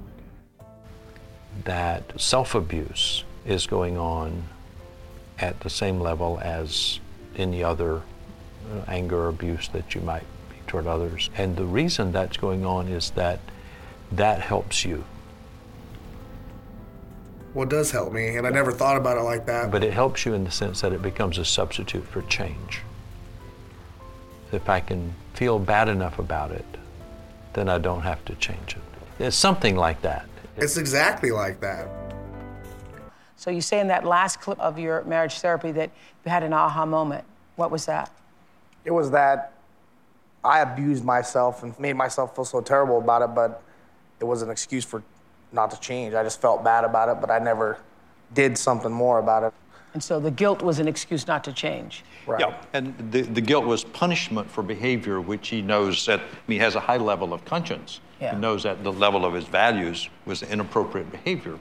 [1.64, 4.42] that self abuse is going on
[5.38, 6.98] at the same level as
[7.36, 11.30] any other uh, anger or abuse that you might be toward others.
[11.36, 13.38] And the reason that's going on is that
[14.12, 15.04] that helps you.
[17.54, 19.70] Well, it does help me, and I never thought about it like that.
[19.70, 22.82] But it helps you in the sense that it becomes a substitute for change.
[24.52, 26.66] If I can feel bad enough about it,
[27.54, 28.87] then I don't have to change it.
[29.18, 30.26] It's something like that.
[30.56, 31.88] It's exactly like that.
[33.36, 35.90] So you say in that last clip of your marriage therapy that
[36.24, 37.24] you had an aha moment.
[37.56, 38.10] What was that?
[38.84, 39.52] It was that
[40.44, 43.62] I abused myself and made myself feel so terrible about it, but
[44.20, 45.02] it was an excuse for
[45.52, 46.14] not to change.
[46.14, 47.78] I just felt bad about it, but I never
[48.34, 49.52] did something more about it.
[49.94, 52.04] And so the guilt was an excuse not to change.
[52.26, 52.40] Right.
[52.40, 56.74] Yeah, and the, the guilt was punishment for behavior which he knows that he has
[56.74, 58.00] a high level of conscience.
[58.20, 58.34] Yeah.
[58.34, 61.58] He knows that the level of his values was inappropriate behavior.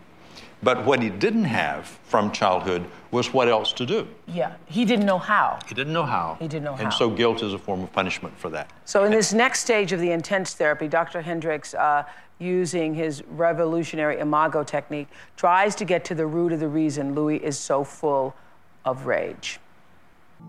[0.64, 4.08] But what he didn't have from childhood was what else to do.
[4.28, 4.56] Yeah.
[4.66, 5.60] He didn't know how.
[5.68, 6.38] He didn't know how.
[6.40, 6.84] He didn't know how.
[6.84, 8.72] And so guilt is a form of punishment for that.
[8.86, 11.22] So in this next stage of the intense therapy, Dr.
[11.22, 12.04] Hendrix, uh,
[12.40, 17.38] using his revolutionary imago technique, tries to get to the root of the reason Louis
[17.38, 18.36] is so full
[18.84, 19.60] of rage.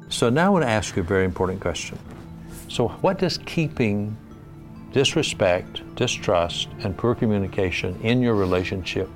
[0.08, 1.98] So now I want to ask you a very important question.
[2.68, 4.16] So, what does keeping
[4.92, 9.08] disrespect, distrust, and poor communication in your relationship,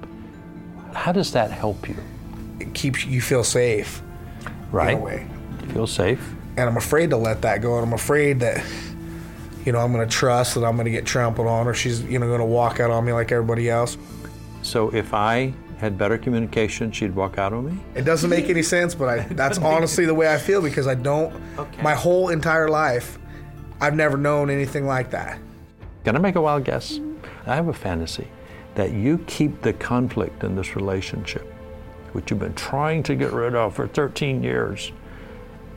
[0.94, 1.96] how does that help you?
[2.60, 4.02] It keeps you feel safe.
[4.70, 4.92] Right.
[4.92, 5.26] In a way.
[5.72, 6.34] Feel safe.
[6.56, 7.78] And I'm afraid to let that go.
[7.78, 8.64] And I'm afraid that,
[9.64, 12.02] you know, I'm going to trust that I'm going to get trampled on or she's,
[12.02, 13.96] you know, going to walk out on me like everybody else.
[14.62, 17.82] So, if I had better communication, she'd walk out on me?
[17.96, 20.94] It doesn't make any sense, but I, that's honestly the way I feel because I
[20.94, 21.82] don't, okay.
[21.82, 23.18] my whole entire life,
[23.80, 25.40] I've never known anything like that.
[26.16, 27.00] I make a wild guess?
[27.46, 28.28] I have a fantasy
[28.74, 31.42] that you keep the conflict in this relationship,
[32.12, 34.92] which you've been trying to get rid of for 13 years,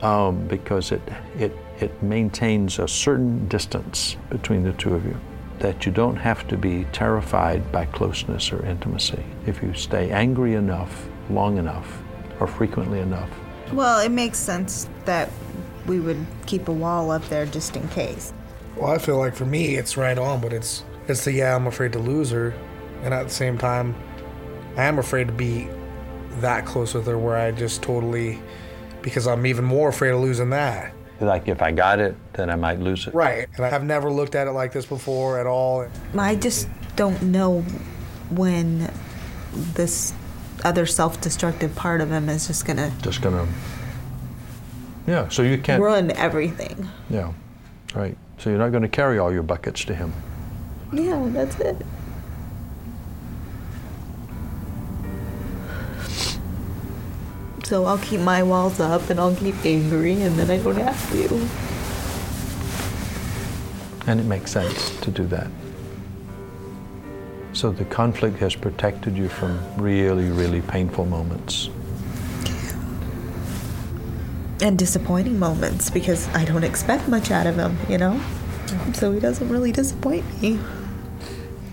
[0.02, 1.02] um, because it,
[1.38, 5.20] it, it maintains a certain distance between the two of you.
[5.60, 10.56] That you don't have to be terrified by closeness or intimacy if you stay angry
[10.56, 12.02] enough, long enough,
[12.40, 13.30] or frequently enough.
[13.72, 15.30] Well, it makes sense that
[15.88, 18.34] we would keep a wall up there just in case.
[18.76, 21.68] Well, I feel like for me, it's right on, but it's, it's the, yeah, I'm
[21.68, 22.54] afraid to lose her.
[23.04, 23.96] And at the same time,
[24.76, 25.68] I am afraid to be
[26.40, 28.40] that close with her where I just totally,
[29.02, 30.94] because I'm even more afraid of losing that.
[31.22, 33.14] Like if I got it, then I might lose it.
[33.14, 33.48] Right.
[33.56, 35.88] And I've never looked at it like this before at all.
[36.18, 37.62] I just don't know
[38.30, 38.92] when
[39.54, 40.14] this
[40.66, 43.48] other self destructive part of him is just gonna Just gonna.
[45.08, 45.82] Yeah, so you can't.
[45.82, 46.90] run everything.
[47.10, 47.32] Yeah,
[47.94, 48.18] right.
[48.38, 50.14] So you're not going to carry all your buckets to him.
[50.94, 51.78] Yeah, that's it.
[57.64, 61.12] So I'll keep my walls up and I'll keep angry and then I don't have
[61.12, 61.50] to.
[64.08, 65.48] And it makes sense to do that.
[67.54, 71.70] So the conflict has protected you from really, really painful moments.
[74.62, 78.22] And disappointing moments because I don't expect much out of him, you know?
[78.94, 80.60] So he doesn't really disappoint me.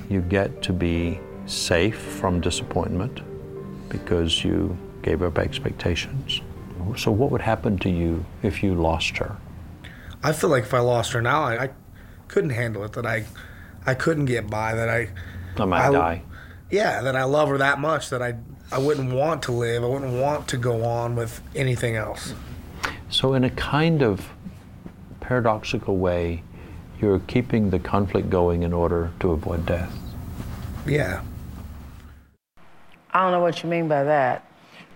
[0.09, 3.21] You get to be safe from disappointment
[3.89, 6.41] because you gave up expectations.
[6.97, 9.37] So, what would happen to you if you lost her?
[10.25, 11.71] I feel like if I lost her now, I, I
[12.29, 12.93] couldn't handle it.
[12.95, 13.25] That I,
[13.87, 14.75] I couldn't get by.
[14.75, 15.09] That I,
[15.57, 16.23] I might I- die.
[16.71, 18.35] yeah, that I love her that much that I,
[18.73, 19.85] I wouldn't want to live.
[19.85, 22.35] I wouldn't want to go on with anything else.
[23.13, 24.31] So, in a kind of
[25.21, 26.43] paradoxical way,
[26.99, 29.95] you're keeping the conflict going in order to avoid death.
[30.87, 31.21] Yeah.
[33.13, 34.51] I don't know what you mean by that.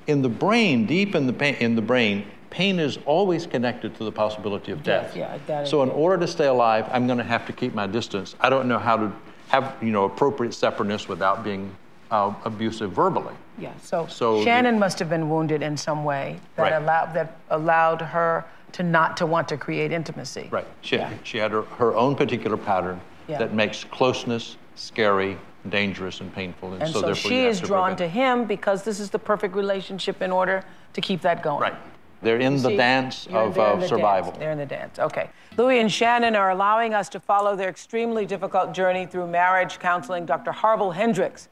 [0.07, 4.05] In the brain, deep in the, pain, in the brain, pain is always connected to
[4.05, 5.15] the possibility of death.
[5.15, 7.87] Yeah, that So in order to stay alive, I'm going to have to keep my
[7.87, 8.35] distance.
[8.41, 9.13] I don't know how to
[9.49, 11.77] have you know appropriate separateness without being
[12.11, 13.35] uh, abusive verbally.
[13.59, 13.73] Yeah.
[13.83, 16.73] So, So the- Shannon must have been wounded in some way that Right.
[16.73, 20.49] allowed that allowed her to not to want to create intimacy.
[20.51, 20.67] Right.
[20.83, 23.39] She, she had her, her own particular pattern Yeah.
[23.39, 25.39] that makes closeness scary,
[25.71, 26.75] dangerous, and painful.
[26.75, 29.55] And so, therefore she is to drawn prevent- to him because this is the perfect
[29.55, 31.61] relationship in order to keep that going.
[31.61, 31.75] Right.
[32.23, 34.31] They're in You the see, dance of they're in the survival.
[34.33, 34.41] Dance.
[34.41, 34.99] They're in the dance.
[34.99, 35.31] Okay.
[35.57, 40.27] Louie and Shannon are allowing us to follow their extremely difficult journey through marriage counseling.
[40.27, 40.53] Dr.
[40.53, 41.49] Harville Hendrix,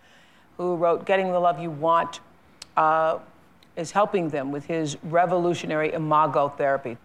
[0.56, 2.20] who wrote Getting the Love You Want,
[2.76, 3.18] uh,
[3.76, 6.96] is helping them with his revolutionary imago therapy.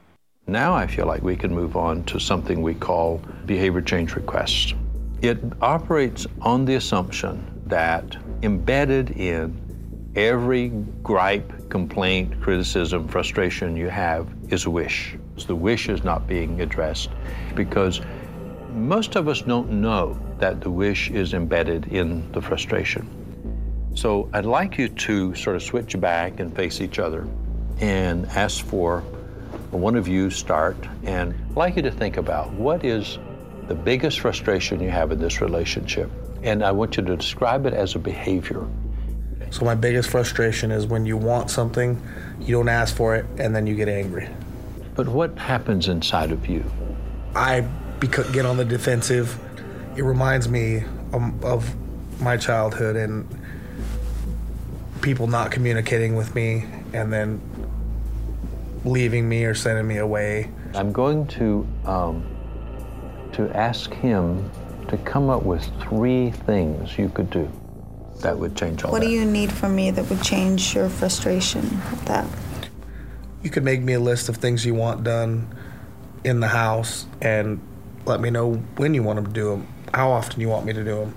[0.47, 4.73] Now I feel like we can move on to something we call behavior change requests.
[5.21, 10.69] It operates on the assumption that embedded in every
[11.03, 15.15] gripe, complaint, criticism, frustration you have is a wish.
[15.45, 17.09] The wish is not being addressed
[17.55, 18.01] because
[18.73, 23.18] most of us don't know that the wish is embedded in the frustration.
[23.99, 27.27] So I'd like you to sort of switch back and face each other
[27.81, 29.01] and ask for
[29.71, 33.19] one of you start and I'd like you to think about what is
[33.67, 36.09] the biggest frustration you have in this relationship.
[36.43, 38.65] And I want you to describe it as a behavior.
[39.49, 42.01] So my biggest frustration is when you want something,
[42.39, 44.29] you don't ask for it, and then you get angry.
[44.95, 46.63] But what happens inside of you?
[47.35, 47.67] I
[48.31, 49.37] get on the defensive.
[49.97, 51.75] It reminds me um, of
[52.21, 53.27] my childhood and
[55.01, 57.41] people not communicating with me and then
[58.85, 60.49] leaving me or sending me away.
[60.75, 62.23] I'm going to um,
[63.33, 64.49] to ask him
[64.87, 67.49] to come up with three things you could do
[68.21, 69.05] that would change all What that.
[69.05, 72.27] What do you need from me that would change your frustration with that?
[73.43, 75.47] You could make me a list of things you want done
[76.23, 77.61] in the house and
[78.05, 80.73] let me know when you want them to do them, how often you want me
[80.73, 81.15] to do them,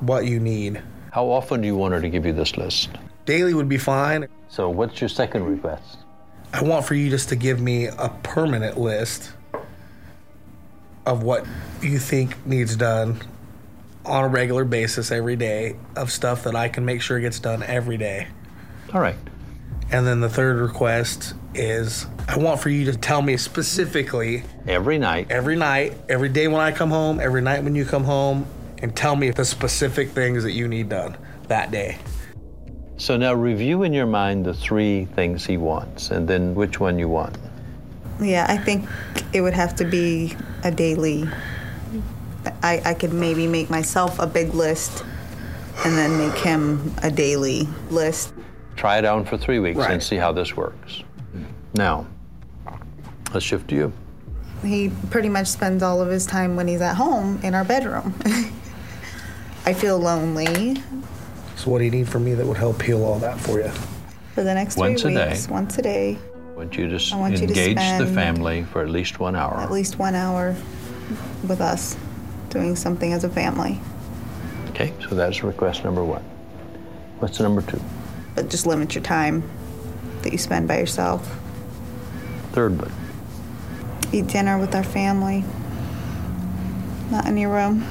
[0.00, 0.82] what you need.
[1.14, 2.90] How often do you want her to give you this list?
[3.24, 4.26] Daily would be fine.
[4.48, 5.98] So, what's your second request?
[6.52, 9.30] I want for you just to give me a permanent list
[11.06, 11.46] of what
[11.80, 13.20] you think needs done
[14.04, 17.62] on a regular basis every day of stuff that I can make sure gets done
[17.62, 18.26] every day.
[18.92, 19.14] All right.
[19.92, 24.98] And then the third request is I want for you to tell me specifically every
[24.98, 28.48] night, every night, every day when I come home, every night when you come home,
[28.84, 31.16] and tell me the specific things that you need done
[31.48, 31.96] that day.
[32.98, 36.98] So now review in your mind the three things he wants and then which one
[36.98, 37.34] you want.
[38.20, 38.86] Yeah, I think
[39.32, 41.26] it would have to be a daily.
[42.62, 45.02] I, I could maybe make myself a big list
[45.86, 48.34] and then make him a daily list.
[48.76, 51.02] Try it out for three weeks and see how this works.
[51.72, 52.06] Now,
[53.32, 53.92] let's shift to you.
[54.62, 58.12] He pretty much spends all of his time when he's at home in our bedroom.
[59.66, 60.76] I feel lonely
[61.56, 63.70] So, what do you need from me that would help heal all that for you?
[64.34, 65.28] for the next Once three a day.
[65.30, 65.48] weeks.
[65.48, 66.18] Once a day,
[66.52, 68.90] I want you to s- I want you to engage the spend- family for at
[68.90, 69.54] least one hour.
[69.60, 70.56] at least one hour
[71.46, 71.96] with us,
[72.50, 73.80] doing something as a family.
[74.70, 76.22] Okay, so that's request number one.
[77.20, 77.80] What's number two?
[78.34, 79.44] But just limit your time
[80.22, 81.38] that you spend by yourself.
[82.52, 82.90] Third one.
[84.12, 85.44] Eat dinner with our family.
[87.12, 87.84] Not in your room.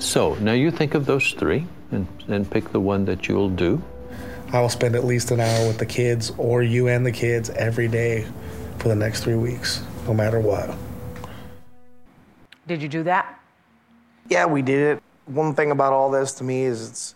[0.00, 3.82] So now you think of those three and, and pick the one that you'll do.
[4.50, 7.50] I will spend at least an hour with the kids or you and the kids
[7.50, 8.26] every day
[8.78, 10.74] for the next three weeks, no matter what.
[12.66, 13.40] Did you do that?
[14.30, 15.02] Yeah, we did it.
[15.26, 17.14] One thing about all this to me is it's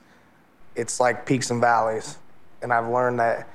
[0.76, 2.18] it's like peaks and valleys.
[2.60, 3.48] And I've learned that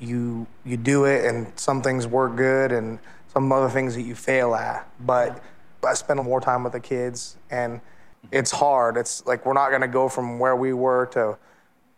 [0.00, 2.98] you you do it and some things work good and
[3.34, 4.88] some other things that you fail at.
[4.98, 5.42] But
[5.86, 7.82] I spend more time with the kids and
[8.30, 8.96] it's hard.
[8.96, 11.36] It's like we're not gonna go from where we were to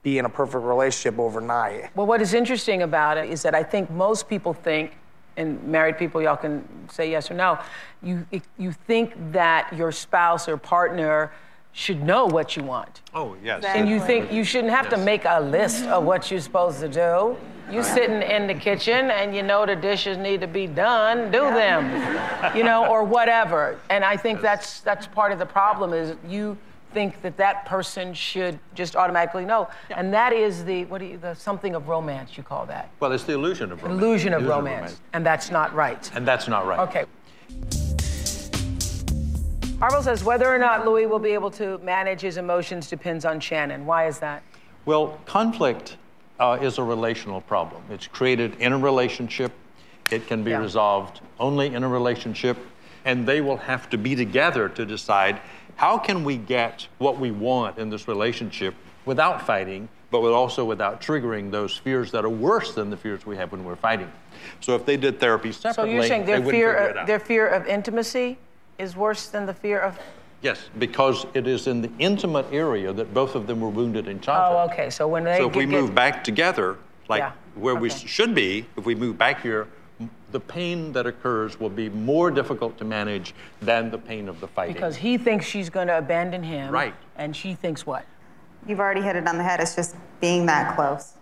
[0.02, 1.94] be in a perfect relationship overnight.
[1.96, 4.92] Well, what is interesting about it is that I think most people think,
[5.36, 7.58] and married people, y'all can say yes or no,
[8.02, 8.26] you,
[8.56, 11.32] you think that your spouse or partner
[11.72, 13.02] should know what you want.
[13.14, 13.64] Oh, yes.
[13.64, 16.88] And you think you shouldn't have to make a list of what you're supposed to
[16.88, 17.36] do.
[17.70, 21.40] You sitting in the kitchen and you know the dishes need to be done, do
[21.40, 22.56] them.
[22.56, 23.78] You know, or whatever.
[23.90, 26.56] And I think that's that's part of the problem is you
[26.92, 29.68] think that that person should just automatically know.
[29.90, 32.90] And that is the what do you the something of romance you call that.
[33.00, 34.02] Well, it's the illusion of romance.
[34.02, 35.00] Illusion of romance.
[35.12, 36.10] And that's not right.
[36.14, 36.80] And that's not right.
[36.80, 37.04] Okay.
[39.78, 43.38] Harville says whether or not Louie will be able to manage his emotions depends on
[43.38, 43.86] Shannon.
[43.86, 44.42] Why is that?
[44.86, 45.98] Well, conflict
[46.38, 47.82] uh, is a relational problem.
[47.90, 49.52] It's created in a relationship.
[50.10, 50.60] It can be Yeah.
[50.60, 52.56] resolved only in a relationship,
[53.04, 55.40] and they will have to be together to decide
[55.76, 58.74] how can we get what we want in this relationship
[59.04, 63.26] without fighting, but with also without triggering those fears that are worse than the fears
[63.26, 64.10] we have when we're fighting.
[64.60, 67.66] So if they did therapy So separately, you're saying their fear of, their fear of
[67.66, 68.38] intimacy
[68.78, 69.98] is worse than the fear of
[70.40, 74.20] Yes, because it is in the intimate area that both of them were wounded in
[74.20, 74.70] childhood.
[74.70, 74.90] Oh, okay.
[74.90, 76.76] So when they So if we get- get- move back together,
[77.08, 79.66] like Yeah, where we should be, if we move back here,
[80.30, 84.46] the pain that occurs will be more difficult to manage than the pain of the
[84.46, 84.74] fighting.
[84.74, 86.72] because he thinks she's going to abandon him.
[86.72, 86.94] Right.
[87.16, 88.04] And she thinks what?
[88.66, 89.58] You've already hit it on the head.
[89.60, 91.14] It's just being that close.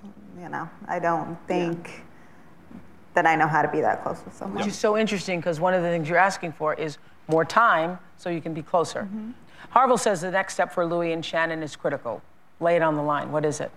[0.42, 2.02] You know, I don't think
[3.14, 4.58] that I know how to be that close with someone.
[4.58, 6.98] Which is so interesting because one of the things you're asking for is
[7.28, 9.02] more time so you can be closer.
[9.02, 9.30] Mm-hmm.
[9.70, 12.22] Harville says the next step for Louie and Shannon is critical.
[12.60, 13.30] Lay it on the line.
[13.32, 13.70] What is it?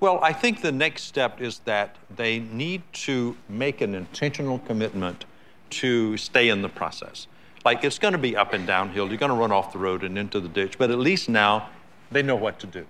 [0.00, 5.24] Well, I think the next step is that they need to make an intentional commitment
[5.70, 7.28] to stay in the process.
[7.64, 9.08] Like it's going to be up and downhill.
[9.08, 11.68] You're going to run off the road and into the ditch, but at least now
[12.10, 12.86] they know what to do.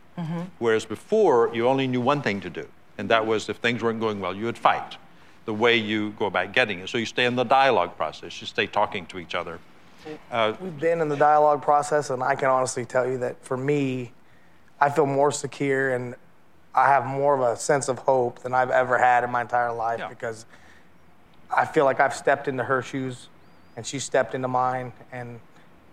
[0.58, 4.00] Whereas before, you only knew one thing to do, and that was if things weren't
[4.00, 4.96] going well, you would fight.
[5.44, 6.88] The way you go about getting it.
[6.88, 9.58] So you stay in the dialogue process, you stay talking to each other.
[10.30, 13.56] Uh, We've been in the dialogue process, and I can honestly tell you that for
[13.56, 14.12] me,
[14.80, 16.14] I feel more secure and
[16.74, 19.72] I have more of a sense of hope than I've ever had in my entire
[19.72, 20.44] life because
[21.54, 23.28] I feel like I've stepped into her shoes
[23.76, 25.40] and she stepped into mine, and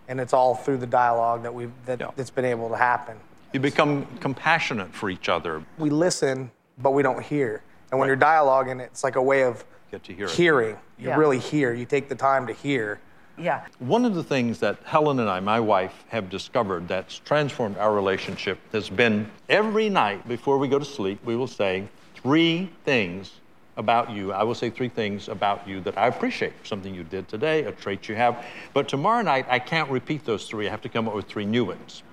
[0.08, 3.18] and it's all through the dialogue that we've that, that's been able to happen.
[3.54, 5.64] you become compassionate for each other.
[5.78, 7.64] We listen, but we don't hear.
[7.92, 10.32] And when you're dialoguing, it's like a way of Get to hear it.
[10.32, 10.78] hearing.
[10.98, 11.16] You Yeah.
[11.18, 11.74] really hear.
[11.74, 13.00] You take the time to hear.
[13.42, 13.66] Yeah.
[13.80, 17.94] One of the things that Helen and I, my wife, have discovered that's transformed our
[17.94, 23.32] relationship has been every night before we go to sleep, we will say three things
[23.78, 24.32] about you.
[24.32, 26.54] I will say three things about you that I appreciate.
[26.64, 28.46] Something you did today, a trait you have.
[28.74, 30.68] But tomorrow night, I can't repeat those three.
[30.68, 32.04] I have to come up with three new ones.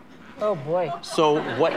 [0.41, 0.93] Oh, boy.
[1.03, 1.73] So what,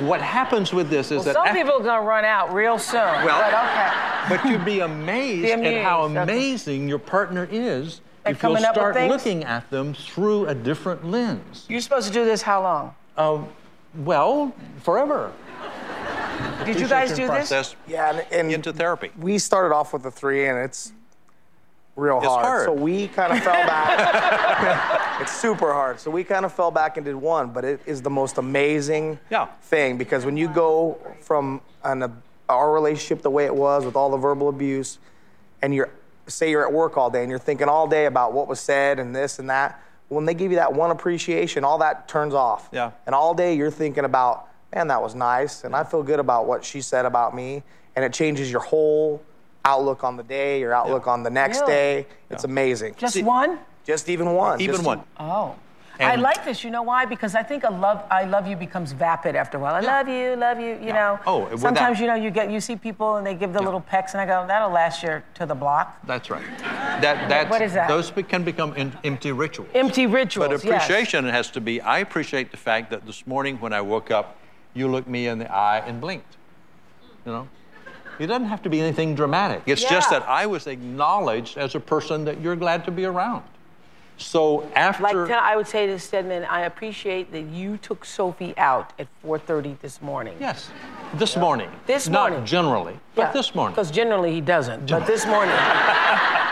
[0.00, 2.54] what happens with this is Well, that some af- people are going to run out
[2.54, 3.00] real soon.
[3.00, 3.92] Well, but okay.
[4.28, 6.16] But you'd be amazed, Be at how okay.
[6.16, 9.10] amazing your partner is At if you'll coming up start things?
[9.10, 11.64] looking at them through a different lens.
[11.68, 12.94] You're supposed to do this how long?
[13.16, 13.48] Um,
[14.04, 14.52] well,
[14.82, 15.32] forever.
[16.64, 17.76] Did you guys do this?
[17.86, 19.10] Yeah, and, and into therapy.
[19.18, 20.92] we started off with the three, and it's
[21.94, 22.44] real It's hard.
[22.44, 22.64] hard.
[22.66, 25.18] So we kind of fell back.
[25.22, 25.98] it's super hard.
[26.00, 29.18] So we kind of fell back and did one, but it is the most amazing
[29.30, 29.46] Yeah.
[29.62, 32.08] thing because when you go from an, uh,
[32.48, 34.98] our relationship the way it was with all the verbal abuse,
[35.62, 35.88] and you're
[36.26, 38.98] say you're at work all day and you're thinking all day about what was said
[38.98, 39.80] and this and that.
[40.08, 42.68] When they give you that one appreciation, all that turns off.
[42.72, 42.92] Yeah.
[43.06, 46.46] And all day you're thinking about, man, that was nice, and I feel good about
[46.46, 47.62] what she said about me,
[47.96, 49.22] and it changes your whole
[49.64, 51.72] outlook on the day, your outlook on the next Really?
[51.72, 52.06] day.
[52.30, 52.94] It's amazing.
[52.96, 53.58] Just one?
[53.84, 54.60] Just even one.
[54.60, 55.02] Even Just- one.
[55.18, 55.54] Oh.
[56.00, 56.64] I like this.
[56.64, 57.04] You know why?
[57.04, 59.74] Because I think a love, I love you becomes vapid after a while.
[59.74, 60.78] I love you, love you.
[60.80, 61.18] You know.
[61.26, 63.80] Oh, Sometimes that- you know you get you see people and they give the little
[63.80, 65.98] pecks and I go that'll last you to the block.
[66.06, 66.44] That's right.
[67.00, 67.88] That, that's, What is that?
[67.88, 69.70] Those can become em- empty rituals.
[69.74, 70.48] Empty rituals.
[70.48, 70.84] But yes.
[70.84, 74.36] appreciation has to be I appreciate the fact that this morning when I woke up,
[74.74, 76.36] you looked me in the eye and blinked.
[77.24, 77.48] You know?
[78.18, 79.62] It doesn't have to be anything dramatic.
[79.66, 83.42] It's just that I was acknowledged as a person that you're glad to be around.
[84.18, 85.02] So after.
[85.02, 89.08] Like tell- I would say to Stedman, I appreciate that you took Sophie out at
[89.24, 90.36] 4:30 this morning.
[90.40, 90.70] yes,
[91.14, 91.70] this morning.
[91.86, 92.46] This Not morning.
[92.46, 92.98] generally.
[93.14, 93.74] But this morning.
[93.74, 94.88] Because generally he doesn't.
[94.90, 95.54] But this morning.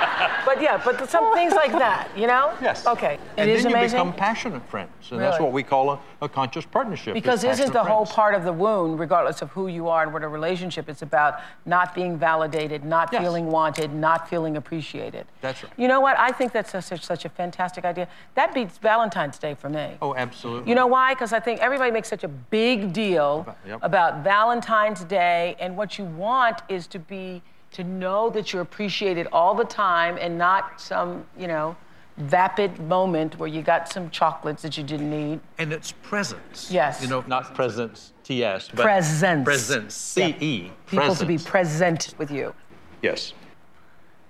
[0.44, 2.52] but yeah, but some things like that, you know?
[2.60, 2.86] Yes.
[2.86, 3.18] Okay.
[3.36, 3.96] And it is then you amazing.
[3.98, 7.14] become passionate friends, and that's what we call a, a conscious partnership.
[7.14, 10.22] Because isn't the whole part of the wound, regardless of who you are and what
[10.22, 13.22] a relationship, it's about not being validated, not Yes.
[13.22, 15.26] feeling wanted, not feeling appreciated.
[15.40, 15.72] That's right.
[15.76, 16.18] You know what?
[16.18, 18.08] I think that's such, such a fantastic idea.
[18.34, 19.96] That beats Valentine's Day for me.
[20.02, 20.68] Oh, absolutely.
[20.68, 21.14] You know why?
[21.14, 23.78] Because I think everybody makes such a big deal Yep.
[23.82, 27.42] about Valentine's Day, and what you want is to be
[27.74, 31.76] to know that you're appreciated all the time, and not some you know
[32.16, 35.40] vapid moment where you got some chocolates that you didn't need.
[35.58, 36.70] And it's presence.
[36.70, 37.02] Yes.
[37.02, 39.44] You know, not presence, T-S, but Presence.
[39.44, 40.70] Presence, C-E.
[40.86, 42.54] People to be present with you.
[43.02, 43.32] Yes.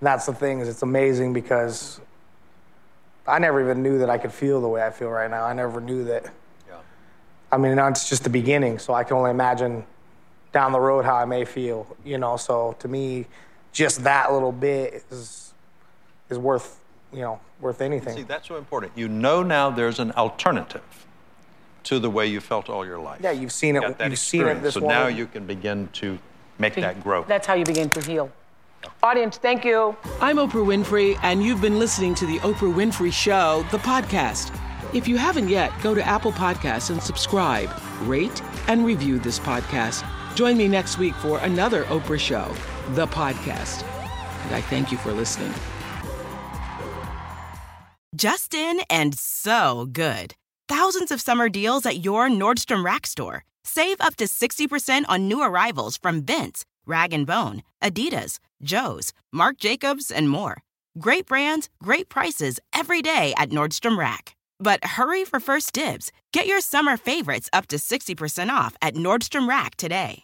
[0.01, 2.01] And that's the thing is it's amazing because
[3.27, 5.45] I never even knew that I could feel the way I feel right now.
[5.45, 6.25] I never knew that.
[6.67, 6.77] Yeah.
[7.53, 9.85] I mean, now it's just the beginning, so I can only imagine
[10.55, 11.87] down the road how I may feel.
[12.03, 13.27] You know, so to me,
[13.73, 15.53] just that little bit is
[16.31, 16.81] is worth
[17.13, 18.17] you know worth anything.
[18.17, 18.93] See, that's so important.
[18.97, 21.07] You know now there's an alternative
[21.83, 23.21] to the way you felt all your life.
[23.23, 23.81] Yeah, you've seen it.
[23.81, 26.19] Got that You've seen it this So now you can begin to
[26.59, 27.25] make that grow.
[27.25, 28.31] That's how you begin to heal.
[29.03, 29.97] Audience, thank you.
[30.21, 34.55] I'm Oprah Winfrey, and you've been listening to The Oprah Winfrey Show, the podcast.
[34.93, 37.71] If you haven't yet, go to Apple Podcasts and subscribe,
[38.03, 40.05] rate, and review this podcast.
[40.35, 42.53] Join me next week for another Oprah Show,
[42.95, 43.85] the podcast.
[44.47, 45.53] And I thank you for listening.
[48.15, 50.35] Just in and so good.
[50.69, 53.45] Thousands of summer deals at your Nordstrom Rack store.
[53.65, 59.59] Save up to 60% on new arrivals from Vince, Rag & Bone, Adidas, Joe's, Marc
[59.59, 60.59] Jacobs, and more.
[60.99, 64.37] Great brands, great prices every day at Nordstrom Rack.
[64.61, 66.13] But hurry for first dibs.
[66.33, 70.24] Get your summer favorites up to 60% off at Nordstrom Rack today.